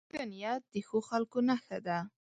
[0.11, 1.97] ښه نیت د ښو خلکو نښه ده.